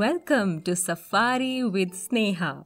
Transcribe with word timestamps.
Welcome 0.00 0.58
to 0.58 0.74
safari 0.74 1.62
with 1.62 1.92
Sneha 1.92 2.64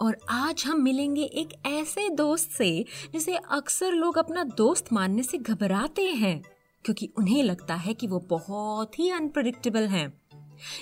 और 0.00 0.18
आज 0.30 0.64
हम 0.66 0.80
मिलेंगे 0.80 1.22
एक 1.22 1.66
ऐसे 1.66 2.08
दोस्त 2.08 2.50
से, 2.50 2.84
जिसे 3.12 3.36
अक्सर 3.36 3.92
लोग 3.92 4.18
अपना 4.18 4.44
दोस्त 4.44 4.92
मानने 4.92 5.22
से 5.22 5.38
घबराते 5.38 6.02
हैं, 6.02 6.42
क्योंकि 6.84 7.12
उन्हें 7.18 7.42
लगता 7.42 7.74
है 7.74 7.94
कि 7.94 8.06
वो 8.06 8.18
बहुत 8.30 8.98
ही 8.98 9.10
अनप्रडिक्टेबल 9.10 9.86
हैं। 9.86 10.20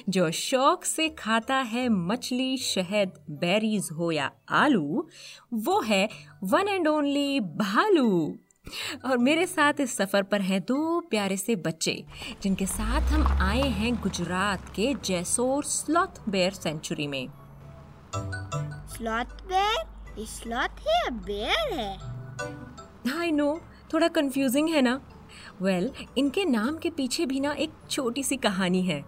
जो 0.08 0.30
शौक 0.30 0.84
से 0.84 1.08
खाता 1.08 1.56
है 1.56 1.88
मछली 1.88 2.56
शहद 2.56 3.12
बेरीज 3.30 3.88
हो 3.92 4.10
या 4.10 4.30
आलू, 4.48 5.08
वो 5.54 5.80
है 5.80 6.08
वन 6.44 6.68
एंड 6.68 6.88
ओनली 6.88 7.40
भालू। 7.40 8.38
और 9.04 9.18
मेरे 9.18 9.46
साथ 9.46 9.72
इस 9.80 9.96
सफ़र 9.96 10.22
पर 10.22 10.40
हैं 10.40 10.60
दो 10.60 11.00
प्यारे 11.00 11.36
से 11.36 11.56
बच्चे 11.56 12.04
जिनके 12.42 12.66
साथ 12.66 13.00
हम 13.00 13.26
आए 13.42 13.62
हैं 13.62 13.94
गुजरात 13.94 14.68
के 14.68 14.94
जैसोर 15.04 15.64
स्लॉथ 15.64 16.28
बेयर 16.28 16.52
सेंचुरी 16.52 17.06
में। 17.06 17.28
स्लॉथ 18.88 19.24
बेयर 19.24 20.24
स्लॉथ 20.26 20.80
है 20.88 20.98
या 20.98 21.10
बेयर 21.10 21.74
है? 21.74 23.20
आई 23.20 23.30
नो 23.32 23.60
थोड़ा 23.92 24.08
कंफ्यूजिंग 24.08 24.68
है 24.68 24.82
ना? 24.82 25.00
वेल 25.62 25.88
well, 25.88 26.18
इनके 26.18 26.44
नाम 26.44 26.78
के 26.78 26.90
पीछे 26.90 27.26
भी 27.26 27.40
ना 27.40 27.52
एक 27.52 27.72
छोटी 27.90 28.22
सी 28.22 28.36
कहानी 28.36 28.82
है। 28.82 29.04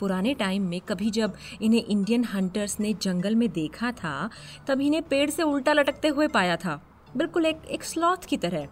पुराने 0.00 0.34
टाइम 0.34 0.62
में 0.62 0.80
कभी 0.80 1.10
जब 1.10 1.34
इन्हें 1.62 1.84
इंडियन 1.84 2.24
हंटर्स 2.24 2.80
ने 2.80 2.92
जंगल 2.94 3.34
में 3.34 3.48
देखा 3.52 3.92
था 3.92 4.30
तब 4.66 4.80
इन्हें 4.80 5.02
पेड़ 5.02 5.30
से 5.30 5.42
उल्टा 5.42 5.72
लटकते 5.72 6.08
हुए 6.08 6.28
पाया 6.28 6.56
था। 6.56 6.82
बिल्कुल 7.16 7.46
एक 7.46 7.62
एक 7.70 7.84
स्लॉथ 7.84 8.26
की 8.28 8.36
तरह। 8.36 8.68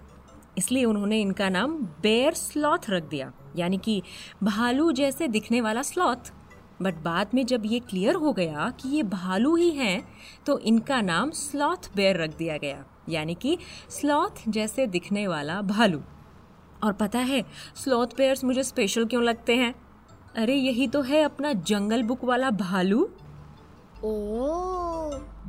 इसलिए 0.59 0.84
उन्होंने 0.84 1.20
इनका 1.20 1.48
नाम 1.48 1.77
बेयर 2.02 2.34
स्लॉथ 2.34 2.91
रख 2.91 3.02
दिया, 3.02 3.33
यानी 3.56 3.78
कि 3.78 4.02
भालू 4.42 4.91
जैसे 4.92 5.29
दिखने 5.29 5.60
वाला 5.60 5.82
स्लॉथ। 5.82 6.32
बट 6.82 6.95
बाद 6.95 7.30
में 7.35 7.45
जब 7.46 7.63
ये 7.66 7.79
क्लियर 7.80 8.15
हो 8.15 8.32
गया 8.32 8.68
कि 8.80 8.88
ये 8.88 9.02
भालू 9.02 9.54
ही 9.57 9.71
हैं 9.71 10.02
तो 10.46 10.59
इनका 10.60 11.01
नाम 11.01 11.30
स्लॉथ 11.30 11.90
बेयर 11.96 12.23
रख 12.23 12.37
दिया 12.37 12.57
गया, 12.57 12.85
यानी 13.09 13.35
कि 13.35 13.57
स्लॉथ 13.90 14.43
जैसे 14.48 14.87
दिखने 14.87 15.26
वाला 15.29 15.60
भालू। 15.63 16.01
और 16.85 16.93
पता 16.93 17.18
है, 17.20 17.45
स्लॉथ 17.76 18.07
बेयर्स 18.16 18.45
मुझे 18.45 18.63
स्पेशल 18.63 19.04
क्यों 19.04 19.23
लगते 19.23 19.57
हैं? 19.57 19.74
अरे, 20.37 20.54
यही 20.54 20.88
तो 20.88 21.01
है 21.02 21.23
अपना 21.23 21.52
जंगल 21.52 22.02
बुक 22.02 22.24
वाला 22.24 22.51
भालू। 22.51 23.02
ओ 24.04 24.13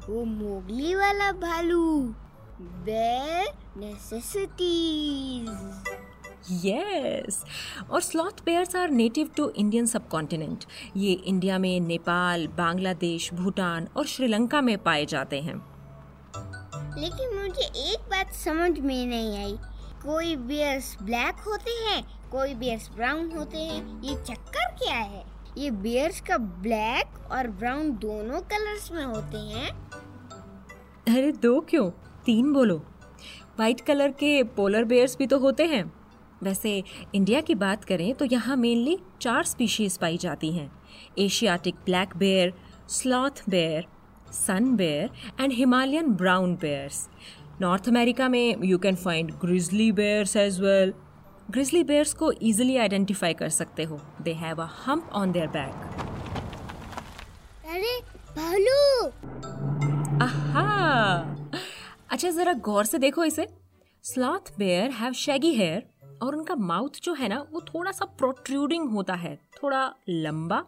वो 0.09 0.23
मोगली 0.25 0.94
वाला 0.95 1.31
भालू। 1.31 2.14
बेयर 2.61 3.47
नेसेसिटीज 3.77 5.50
यस 6.66 7.44
और 7.89 8.02
sloth 8.02 8.44
bears 8.45 8.75
are 8.75 8.89
native 8.89 9.30
to 9.38 9.49
Indian 9.49 9.86
subcontinent 9.86 10.64
ये 10.97 11.11
इंडिया 11.14 11.58
में 11.58 11.80
नेपाल 11.80 12.47
बांग्लादेश 12.47 13.33
भूटान 13.33 13.88
और 13.97 14.05
श्रीलंका 14.05 14.61
में 14.61 14.77
पाए 14.77 15.05
जाते 15.05 15.41
हैं। 15.41 15.55
लेकिन 17.02 17.38
मुझे 17.38 17.66
एक 17.91 17.99
बात 17.99 18.33
समझ 18.33 18.80
में 18.80 19.05
नहीं 19.05 19.38
आई। 19.38 19.58
कोई 20.03 20.36
बियर्स 20.36 20.97
ब्लैक 21.02 21.36
होते 21.47 21.71
हैं 21.71 22.30
कोई 22.30 22.53
बियर्स 22.55 22.89
ब्राउन 22.89 23.31
होते 23.31 23.58
हैं 23.58 24.03
ये 24.03 24.16
चक्कर 24.16 24.75
क्या 24.75 24.95
है? 24.95 25.25
ये 25.58 25.71
बियर्स 25.71 26.21
का 26.21 26.38
ब्लैक 26.38 27.31
और 27.31 27.47
ब्राउन 27.47 27.92
दोनों 27.92 28.42
कलर्स 28.42 28.92
में 28.92 29.05
होते 29.05 29.38
हैं। 29.38 29.69
अरे 31.08 31.31
दो 31.31 31.59
क्यों? 31.61 31.89
तीन 32.28 32.52
बोलो। 32.53 32.78
वाइट 33.59 33.81
कलर 33.81 34.11
के 34.20 34.42
पोलर 34.56 34.83
बेयर्स 34.86 35.17
भी 35.17 35.28
तो 35.28 35.38
होते 35.39 35.66
हैं। 35.66 35.83
वैसे 36.44 36.72
इंडिया 37.16 37.42
की 37.42 37.56
बात 37.56 37.83
करें 37.83 38.14
तो 38.14 38.25
यहाँ 38.25 38.56
मेनली 38.58 38.97
चार 39.22 39.44
स्पीशीज 39.44 39.97
पाई 39.97 40.17
जाती 40.17 40.52
हैं। 40.52 40.70
Asiatic 41.20 41.75
black 41.86 42.16
bear 42.17 42.53
sloth 42.89 43.42
bear 43.50 43.86
sun 44.33 44.75
bear 44.75 45.10
and 45.42 45.54
Himalayan 45.54 46.11
brown 46.14 46.55
bears 46.55 47.08
North 47.61 47.87
America 47.89 48.27
में 48.30 48.64
you 48.64 48.77
can 48.77 48.95
find 48.95 49.32
grizzly 49.42 49.92
bears 49.92 50.36
as 50.36 50.60
well 50.61 50.93
grizzly 51.52 51.83
bears 51.83 52.14
को 52.14 52.32
इजीली 52.32 52.77
आइडेंटिफाई 52.77 53.33
कर 53.33 53.49
सकते 53.49 53.83
हो। 53.83 53.99
They 54.21 54.33
have 54.33 54.61
a 54.61 54.67
hump 54.86 55.10
on 55.14 55.32
their 55.32 55.48
back 55.48 55.71
अरे 57.67 57.99
भालू! 58.37 59.08
आहा! 60.23 61.36
अच्छा 62.11 62.29
ज़रा 62.29 62.53
गौर 62.65 62.85
से 62.85 62.97
देखो 62.97 63.23
इसे। 63.23 63.47
Sloth 64.03 64.51
bear 64.57 64.91
have 64.91 65.13
shaggy 65.13 65.53
hair 65.55 65.83
और 66.23 66.35
उनका 66.35 66.55
माउथ 66.55 66.99
जो 67.03 67.13
है 67.13 67.27
ना 67.27 67.39
वो 67.51 67.61
थोड़ा 67.63 67.91
सा 67.91 68.05
प्रोट्रूडिंग 68.17 68.89
होता 68.91 69.13
है 69.15 69.35
थोड़ा 69.63 69.81
लंबा। 70.09 70.63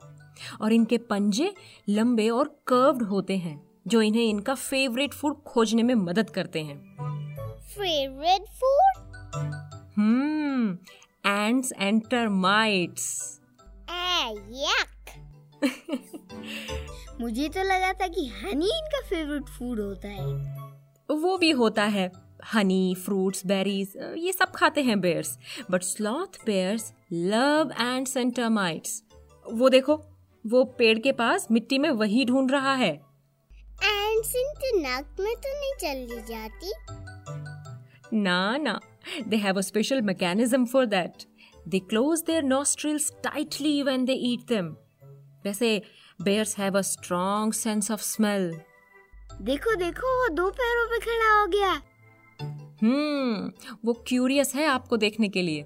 और 0.62 0.74
इनके 0.74 0.98
पंजे 1.10 1.54
लंबे 1.90 2.30
और 2.30 2.48
कर्व्ड 2.68 3.04
होते 3.04 3.38
हैं 3.38 3.60
जो 3.88 4.02
इन्हें 4.02 4.24
इनका 4.24 4.56
फेवरेट 4.56 5.14
फ़ूड 5.14 5.42
खोजने 5.44 5.84
में 5.84 5.94
मदद 5.96 6.30
करते 6.30 6.64
हैं। 6.64 6.78
Favourite 7.70 8.46
food 8.60 9.36
hmm 9.98 10.78
ants 11.26 11.74
and 11.80 12.02
termites 12.10 13.40
मुझे 17.22 17.48
तो 17.50 17.64
लगा 17.64 17.92
था 17.94 18.08
कि 18.08 18.26
हनी 18.36 18.66
इनका 18.68 19.02
फेवरेट 19.08 19.50
फ़ूड 19.50 19.80
होता 19.80 20.08
है। 20.08 20.49
वो 21.10 21.38
भी 21.38 21.50
होता 21.52 21.84
है। 21.84 22.12
हनी 22.54 22.96
फ्रूट्स 22.96 23.46
बेरीज 23.46 23.94
ये 24.18 24.32
सब 24.32 24.52
खाते 24.52 24.82
हैं 24.82 25.00
bears 25.02 25.38
but 25.72 25.84
sloth 25.84 26.46
bears 26.46 26.92
love 27.14 27.72
ants 27.82 28.08
and termites 28.08 29.02
वो 29.46 29.70
देखो 29.70 29.96
वो 30.46 30.64
पेड़ 30.80 30.98
के 31.00 31.12
पास 31.12 31.48
मिट्टी 31.52 31.78
में 31.78 31.90
वही 31.92 32.26
ढूंढ 32.26 32.52
रहा 32.52 32.74
है। 32.74 32.92
एंड्स 32.92 34.36
इनके 34.36 34.72
नाक 34.82 35.18
में 35.20 35.36
तो 35.36 35.54
नहीं 35.54 35.74
चली 35.80 36.22
जाती। 36.30 36.72
ना 38.18 38.58
ना 38.58 38.80
they 39.28 39.36
have 39.36 39.58
a 39.58 39.62
special 39.62 40.02
mechanism 40.02 40.66
for 40.66 40.86
that 40.86 41.26
they 41.68 41.80
close 41.80 42.24
their 42.28 42.44
nostrils 42.44 43.12
tightly 43.24 43.82
when 43.84 44.06
they 44.06 44.14
eat 44.32 44.48
them 44.50 44.76
वैसे 45.46 45.82
bears 46.22 46.58
have 46.58 46.78
a 46.78 46.82
strong 46.82 47.54
sense 47.54 47.92
of 47.92 48.02
smell 48.02 48.52
देखो 49.42 49.76
देखो 49.76 50.22
वो 50.22 50.28
दो 50.36 50.50
पैरों 50.50 50.86
पे 50.86 51.00
खड़ा 51.00 51.40
हो 51.40 51.48
गया। 51.48 51.72
हम्म 52.84 53.52
वो 53.86 53.94
क्यूरियस 54.08 54.56
है 54.56 54.66
आपको 54.66 54.98
देखने 54.98 55.30
के 55.30 55.42
लिए। 55.42 55.64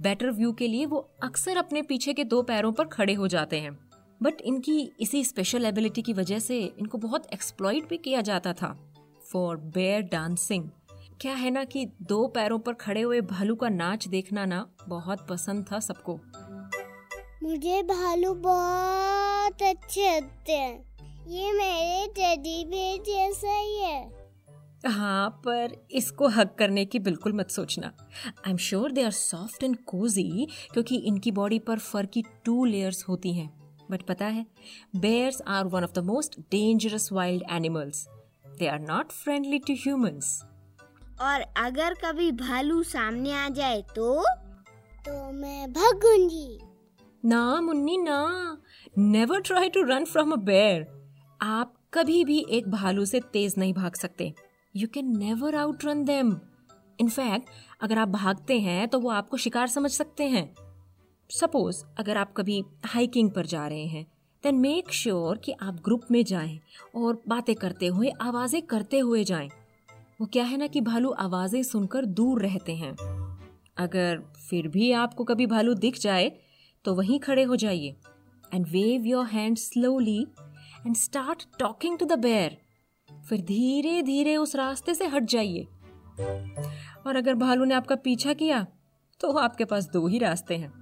बेटर 0.00 0.30
व्यू 0.30 0.52
के 0.52 0.68
लिए 0.68 0.86
वो 0.86 0.98
अक्सर 1.22 1.56
अपने 1.56 1.82
पीछे 1.82 2.12
के 2.12 2.24
दो 2.24 2.42
पैरों 2.42 2.72
पर 2.72 2.84
खड़े 2.84 3.14
हो 3.14 3.28
जाते 3.28 3.60
हैं। 3.60 3.78
बट 4.22 4.40
इनकी 4.40 4.92
इसी 5.00 5.24
स्पेशल 5.24 5.64
एबिलिटी 5.64 6.02
की 6.02 6.12
वजह 6.12 6.38
से 6.38 6.60
इनको 6.78 6.98
बहुत 6.98 7.26
एक्सप्लॉइट 7.32 7.88
भी 7.88 7.96
किया 7.96 8.20
जाता 8.20 8.52
था। 8.52 8.94
फॉर 9.32 9.56
बेयर 9.56 10.02
डांसिंग 10.02 10.68
क्या 11.20 11.32
है 11.32 11.50
ना 11.50 11.64
कि 11.64 11.86
दो 12.02 12.26
पैरों 12.28 12.58
पर 12.58 12.72
खड़े 12.72 13.00
हुए 13.00 13.20
भालू 13.20 13.54
का 13.54 13.68
नाच 13.68 14.08
देखना 14.08 14.44
ना 14.44 14.66
बहुत 14.88 15.26
पसंद 15.28 15.66
था 15.72 15.80
सबको। 15.80 16.20
मुझे 17.42 17.82
भालू 17.82 18.34
बहुत 18.34 19.62
अच्छे 19.62 20.16
लगते 20.16 20.52
हैं। 20.52 20.93
ये 21.26 21.52
मेरे 21.52 22.06
टेडी 22.12 22.64
बेयर 22.64 23.02
जैसा 23.02 23.56
ही 23.58 23.78
है। 23.78 24.92
हाँ 24.92 25.28
पर 25.44 25.72
इसको 25.90 26.28
हक 26.28 26.54
करने 26.58 26.84
की 26.84 26.98
बिल्कुल 26.98 27.32
मत 27.32 27.50
सोचना। 27.50 27.86
I 27.86 28.50
am 28.50 28.56
sure 28.56 28.92
they 28.92 29.02
are 29.02 29.10
soft 29.10 29.62
and 29.62 29.76
cosy 29.86 30.46
क्योंकि 30.72 30.96
इनकी 30.96 31.30
बॉडी 31.32 31.58
पर 31.58 31.78
फर 31.78 32.06
की 32.06 32.22
टू 32.44 32.64
लेयर्स 32.64 33.04
होती 33.08 33.32
हैं। 33.34 33.48
बट 33.90 34.02
पता 34.02 34.26
है 34.26 34.44
bears 34.96 35.40
are 35.48 35.64
one 35.66 35.84
of 35.84 35.92
the 35.92 36.04
most 36.04 36.38
dangerous 36.50 37.08
wild 37.12 37.42
animals 37.50 38.06
they 38.58 38.66
are 38.66 38.80
not 38.80 39.12
friendly 39.12 39.58
to 39.58 39.74
humans 39.74 40.40
और 41.20 41.40
अगर 41.56 41.94
कभी 41.94 42.30
भालू 42.32 42.82
सामने 42.82 43.32
आ 43.32 43.48
जाए 43.48 43.80
तो? 43.96 44.22
तो 45.06 45.32
मैं 45.32 45.72
भागूँगी। 45.72 46.58
ना 47.22 47.60
मुन्नी 47.60 47.96
ना। 47.96 48.18
Never 48.98 49.40
try 49.40 49.68
to 49.68 49.82
run 49.82 50.04
from 50.04 50.32
a 50.32 50.36
bear 50.42 50.86
आप 51.40 51.74
कभी 51.94 52.24
भी 52.24 52.38
एक 52.50 52.68
भालू 52.70 53.04
से 53.04 53.20
तेज 53.32 53.54
नहीं 53.58 53.72
भाग 53.74 53.94
सकते। 53.94 54.32
You 54.74 54.88
can 54.94 55.16
never 55.18 55.54
outrun 55.84 56.04
them 56.04 56.36
in fact 56.98 57.48
अगर 57.82 57.98
आप 57.98 58.08
भागते 58.08 58.58
हैं 58.60 58.86
तो 58.88 59.00
वो 59.00 59.10
आपको 59.10 59.36
शिकार 59.36 59.66
समझ 59.66 59.90
सकते 59.90 60.24
हैं। 60.24 60.48
सपोज़ 61.30 61.84
अगर 61.98 62.16
आप 62.16 62.32
कभी 62.36 62.62
हाइकिंग 62.84 63.30
पर 63.30 63.46
जा 63.46 63.66
रहे 63.66 63.86
हैं 63.86 64.06
देन 64.44 64.54
मेक 64.54 64.92
श्योर 64.92 65.38
कि 65.38 65.52
आप 65.52 65.80
ग्रुप 65.84 66.06
में 66.10 66.22
जाएँ 66.24 66.58
और 66.94 67.22
बातें 67.28 67.54
करते 67.54 67.86
हुए, 67.86 68.10
आवाज़ें 68.10 68.60
करते 68.62 68.98
हुए 68.98 69.24
जाएँ। 69.24 69.48
वो 70.20 70.26
क्या 70.26 70.44
है 70.44 70.56
ना 70.56 70.66
कि 70.66 70.80
भालू 70.80 71.10
आवाज़ें 71.10 71.62
सुनकर 71.62 72.04
दूर 72.06 72.42
रहते 72.42 72.74
हैं। 72.76 72.92
अगर 73.78 74.22
फिर 74.40 74.68
भी 74.68 74.90
आपको 74.94 75.24
कभी 75.24 75.46
भालू 75.46 75.74
दिख 75.76 75.98
जाए 76.00 76.30
तो 76.84 76.94
वहीं 76.94 77.18
खड़े 77.20 77.42
हो 77.42 77.56
जाइए 77.56 77.96
and 78.54 78.66
wave 78.66 79.06
your 79.06 79.26
hand 79.26 79.56
slowly 79.56 80.26
and 80.86 80.96
start 80.96 81.46
talking 81.58 81.98
to 81.98 82.06
the 82.06 82.18
bear 82.18 82.56
फिर 83.28 83.40
धीरे 83.40 84.00
धीरे 84.02 84.36
उस 84.36 84.54
रास्ते 84.56 84.94
से 84.94 85.06
हट 85.06 85.24
जाइए 85.30 85.66
और 87.06 87.16
अगर 87.16 87.34
भालू 87.34 87.64
ने 87.64 87.74
आपका 87.74 87.96
पीछा 88.04 88.32
किया 88.32 88.66
तो 89.20 89.32
आपके 89.38 89.64
पास 89.64 89.88
दो 89.92 90.06
ही 90.06 90.18
रास्ते 90.18 90.56
हैं 90.56 90.72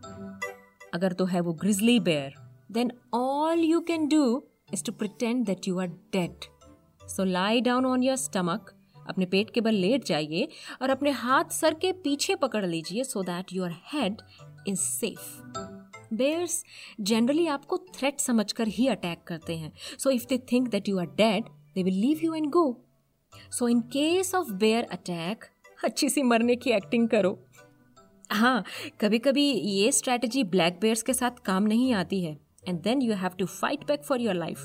अगर 0.94 1.12
तो 1.12 1.24
है 1.24 1.40
वो 1.40 1.52
grizzly 1.52 1.98
bear 2.00 2.40
then 2.70 2.90
all 3.12 3.56
you 3.58 3.82
can 3.82 4.08
do 4.08 4.44
is 4.72 4.82
to 4.82 4.92
pretend 4.92 5.46
that 5.46 5.66
you 5.66 5.78
are 5.78 5.90
dead. 6.10 6.46
So 7.02 7.24
lie 7.24 7.60
down 7.60 7.84
on 7.86 8.02
your 8.02 8.16
stomach. 8.18 8.72
अपने 9.08 9.26
पेट 9.26 9.50
के 9.50 9.60
बल 9.60 9.74
लेट 9.74 10.04
जाइए 10.04 10.48
और 10.82 10.90
अपने 10.90 11.10
हाथ 11.20 11.50
सर 11.52 11.74
के 11.74 11.92
पीछे 12.02 12.34
पकड़ 12.34 12.64
लीजिए 12.66 13.04
so 13.04 13.22
that 13.22 13.52
your 13.52 13.72
head 13.92 14.22
is 14.68 14.80
safe 14.80 15.91
bears 16.12 16.62
generally 17.00 17.46
आपको 17.46 17.76
थ्रेट 17.94 18.20
समझकर 18.20 18.68
ही 18.68 18.86
अटैक 18.88 19.22
करते 19.26 19.56
हैं. 19.56 19.72
So 19.98 20.10
if 20.10 20.26
they 20.28 20.38
think 20.52 20.68
that 20.68 20.88
you 20.88 20.98
are 20.98 21.06
dead 21.16 21.44
they 21.74 21.82
will 21.82 22.00
leave 22.00 22.20
you 22.22 22.34
and 22.34 22.50
go 22.50 22.64
so 23.52 23.68
in 23.68 23.80
case 23.92 24.34
of 24.34 24.52
bear 24.54 24.86
attack 24.92 25.44
अच्छी 25.84 26.08
सी 26.08 26.22
मरने 26.22 26.56
की 26.56 26.70
एक्टिंग 26.70 27.08
करो. 27.08 27.38
हाँ 28.30 28.64
कभी 29.00 29.18
कभी 29.18 29.50
ये 29.50 29.90
स्ट्रैटेजी 29.92 30.44
ब्लैक 30.44 30.78
बेयर्स 30.80 31.02
के 31.02 31.14
साथ 31.14 31.44
काम 31.46 31.62
नहीं 31.62 31.92
आती 31.94 32.22
है. 32.24 32.36
And 32.68 32.80
then 32.82 33.02
you 33.02 33.14
have 33.14 33.30
to 33.38 33.46
fight 33.46 33.86
back 33.86 34.04
for 34.04 34.20
your 34.20 34.34
life 34.34 34.58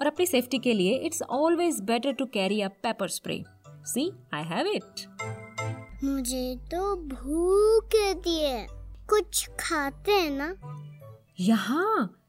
और 0.00 0.06
अपनी 0.06 0.26
सेफ्टी 0.26 0.58
के 0.58 0.72
लिए 0.72 0.96
it's 0.98 1.22
always 1.22 1.80
better 1.82 2.12
to 2.12 2.26
carry 2.26 2.60
a 2.60 2.68
pepper 2.82 3.08
spray 3.08 3.42
see 3.86 4.10
I 4.34 4.44
have 4.44 4.66
it 4.66 5.06
मुझे 6.04 6.54
तो 6.70 6.94
भूख 6.96 7.94
लगती 7.94 8.38
है। 8.38 8.83
कुछ 9.10 9.48
खाते 9.60 10.12
हैं 10.12 10.30
ना? 10.30 10.54
यहाँ? 11.40 12.20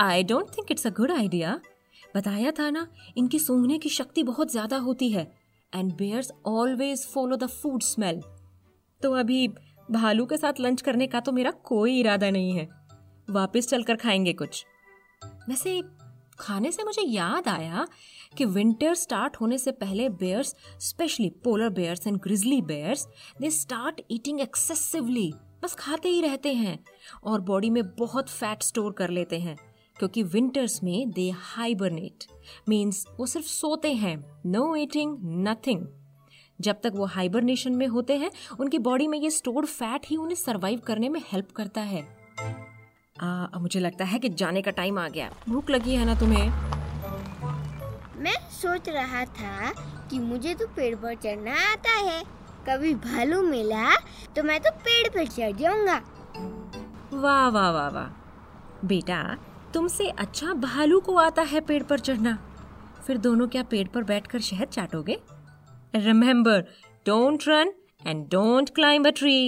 I 0.00 0.22
don't 0.22 0.48
think 0.48 0.70
it's 0.70 0.86
a 0.86 0.90
good 0.90 1.10
idea 1.12 1.60
बताया 2.16 2.50
था 2.50 2.68
ना, 2.70 2.86
इनकी 3.16 3.38
सूंघने 3.38 3.78
की 3.78 3.88
शक्ति 3.88 4.22
बहुत 4.22 4.50
ज़्यादा 4.52 4.76
होती 4.76 5.10
है 5.10 5.30
and 5.72 5.92
bears 5.92 6.30
always 6.46 7.06
follow 7.06 7.36
the 7.36 7.46
food 7.46 7.82
smell 7.82 8.20
तो 9.00 9.12
अभी 9.12 9.46
भालू 9.90 10.26
के 10.26 10.36
साथ 10.36 10.60
लंच 10.60 10.82
करने 10.82 11.06
का 11.06 11.20
तो 11.20 11.32
मेरा 11.32 11.50
कोई 11.64 11.98
इरादा 12.00 12.30
नहीं 12.30 12.52
है। 12.52 12.68
वापस 13.30 13.68
चलकर 13.68 13.96
खाएँगे 13.96 14.32
कुछ। 14.32 14.64
वैसे, 15.48 15.82
खाने 16.38 16.70
से 16.72 16.84
मुझे 16.84 17.02
याद 17.02 17.48
आया 17.48 17.86
कि 18.36 18.44
विंटर 18.44 18.94
स्टार्ट 18.94 19.36
होने 19.36 19.58
से 19.58 19.72
पहले 19.72 20.08
bears 20.08 20.54
specially 20.80 21.28
polar 21.44 21.68
bears 21.68 22.06
and 22.06 22.16
grizzly 22.16 22.60
bears 22.62 23.06
they 23.40 23.50
start 23.50 24.00
eating 24.10 24.40
excessively 24.40 25.32
बस 25.62 25.74
खाते 25.74 26.08
ही 26.08 26.20
रहते 26.20 26.52
हैं 26.52 26.78
और 27.24 27.40
बॉडी 27.40 27.70
में 27.70 27.82
बहुत 27.96 28.28
फैट 28.28 28.62
स्टोर 28.62 28.92
कर 28.92 29.10
लेते 29.10 29.38
हैं 29.40 29.56
क्योंकि 29.98 30.22
विंटर्स 30.22 30.82
में 30.82 31.10
दे 31.10 31.30
हाइबरनेट 31.30 32.24
मीन्स 32.68 33.06
वो 33.20 33.26
सिर्फ़ 33.26 33.46
सोते 33.46 33.92
हैं 33.92 34.16
नो 34.46 34.76
ईटिंग 34.76 35.18
नथिंग 35.22 35.86
जब 36.60 36.80
तक 36.84 36.92
वो 36.94 37.04
हाइबरनेशन 37.04 37.72
में 37.72 37.86
होते 37.86 38.16
हैं 38.16 38.30
उनकी 38.60 38.78
बॉडी 38.78 39.06
में 39.06 39.18
ये 39.18 39.30
स्टोर्ड 39.30 39.66
फैट 39.66 40.06
ही 40.06 40.16
उन्हें 40.16 40.36
सरवाइव 40.36 40.80
करने 40.80 41.08
में 41.08 41.20
हेल्प 41.32 41.50
करता 41.56 41.80
है। 41.80 42.16
आ, 43.22 43.46
मुझे 43.58 43.80
लगता 43.80 44.04
है 44.04 44.18
कि 44.18 44.28
जाने 44.28 44.62
का 44.62 44.70
टाइम 44.70 44.98
आ 44.98 45.08
गया। 45.08 45.34
भूख 45.48 45.70
लगी 45.70 45.94
है 45.94 46.04
ना 46.04 46.14
तुम्हें? 46.14 46.50
मैं 48.16 48.50
सोच 48.50 48.88
रहा 48.88 49.24
था 49.24 49.70
कि 50.10 50.18
मुझे 50.18 50.54
तो 50.54 50.66
पेड़ 50.66 50.94
पर 50.96 51.14
चढ़ना 51.14 51.72
आता 51.72 51.90
है। 51.90 52.22
कभी 52.68 52.94
भालू 52.94 53.42
मिला 53.42 53.94
तो 54.36 54.42
मैं 54.42 54.60
तो 54.60 54.70
पेड़ 54.78 55.08
पर 55.08 55.26
चढ़ 55.26 55.52
जाऊँगा। 55.56 56.00
वाह 57.12 57.48
वाह 57.48 57.70
वाह 57.70 57.88
वाह। 57.88 58.86
बेटा, 58.86 59.22
तुमसे 59.74 60.08
अच्छा 60.08 60.52
भालू 60.54 61.00
को 61.00 61.16
आता 61.16 61.42
है 61.42 61.60
पेड़ 61.60 61.82
पर 61.82 61.98
चढ़ना। 61.98 62.38
फिर 63.06 63.18
दोनों 63.18 63.48
क्या 63.48 63.62
पेड़ 63.62 63.86
पर 63.88 64.02
बैठकर 64.02 64.40
शहद 64.40 64.68
चाटोगे? 64.68 65.18
Remember 65.94 66.60
don't 67.06 67.48
run 67.48 67.72
and 68.06 68.26
don't 68.26 68.70
climb 68.70 69.06
a 69.06 69.10
tree 69.10 69.38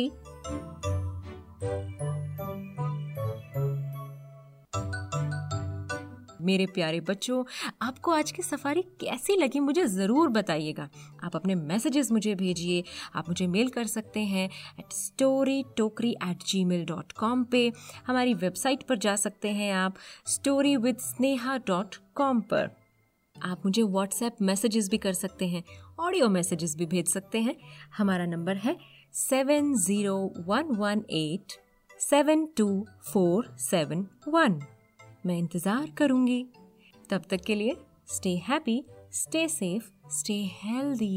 मेरे 6.41 6.67
प्यारे 6.69 7.01
बच्चों, 7.01 7.43
आपको 7.83 8.13
आज 8.13 8.31
की 8.31 8.43
सफारी 8.43 8.83
कैसी 9.01 9.37
लगी 9.37 9.61
मुझे 9.61 9.85
ज़रूर 9.87 10.29
बताइएगा। 10.31 10.89
आप 11.25 11.37
अपने 11.37 11.55
मैसेजेस 11.55 12.11
मुझे 12.13 12.35
भेजिए, 12.35 12.83
आप 13.15 13.29
मुझे 13.29 13.47
मेल 13.47 13.69
कर 13.69 13.87
सकते 13.87 14.21
हैं 14.23 14.49
at 14.79 14.93
story 14.95 15.63
tokri 15.77 16.11
at 16.23 16.45
Gmail 16.65 16.85
dot 16.85 17.13
com 17.13 17.45
पर 17.45 17.73
हमारी 18.07 18.35
वेबसाइट 18.37 18.83
पर 18.83 18.99
जा 18.99 19.17
सकते 19.19 19.53
हैं 19.53 19.73
आप 19.75 19.97
story 20.27 20.77
with 20.79 20.99
Sneha 21.01 21.57
dot 21.67 21.97
com 22.15 22.41
पर। 22.43 22.71
आप 23.37 23.63
मुझे 23.65 23.83
व्हाट्सएप 23.85 24.37
मैसेजेस 24.43 24.89
भी 24.91 24.99
कर 24.99 25.13
सकते 25.15 25.47
हैं 25.47 25.63
ऑडियो 26.01 26.29
मैसेजेस 26.29 26.75
भी 26.77 26.87
भेज 26.87 27.13
सकते 27.13 27.41
हैं। 27.41 27.55
हमारा 27.97 28.27
नंबर 28.27 28.57
है 28.57 28.77
seven 29.17 29.75
zero 29.77 30.17
one 30.47 30.75
one 30.77 31.05
eight 31.11 31.53
seven 32.01 32.45
two 32.57 32.67
four 33.05 33.47
seven 33.61 34.07
one 34.29 34.61
मैं 35.29 35.37
इंतज़ार 35.39 35.91
करूँगी। 35.99 36.45
तब 37.11 37.23
तक 37.31 37.41
के 37.47 37.55
लिए 37.55 37.77
stay 38.09 38.35
happy 38.47 38.83
stay 39.15 39.47
safe 39.49 39.91
stay 40.15 40.35
healthy 40.55 41.17